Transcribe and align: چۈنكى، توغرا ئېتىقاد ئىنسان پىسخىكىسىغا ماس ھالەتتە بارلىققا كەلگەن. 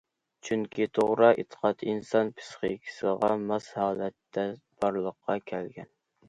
چۈنكى، 0.47 0.85
توغرا 0.97 1.27
ئېتىقاد 1.41 1.83
ئىنسان 1.91 2.31
پىسخىكىسىغا 2.39 3.29
ماس 3.51 3.69
ھالەتتە 3.77 4.47
بارلىققا 4.87 5.39
كەلگەن. 5.53 5.93